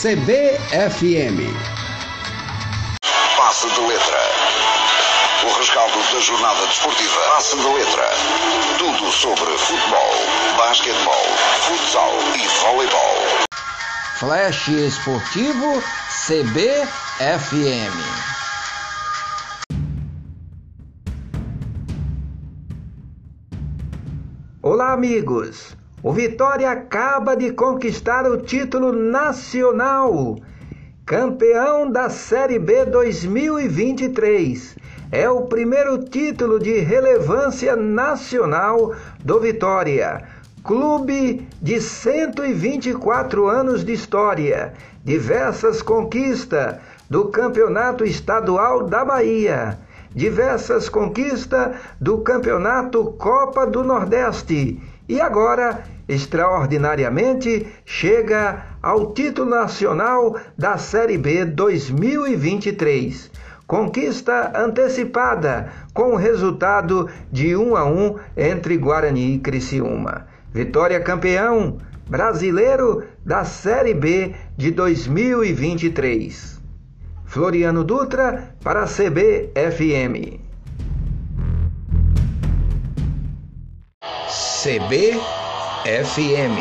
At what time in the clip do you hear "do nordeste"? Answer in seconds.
53.66-54.80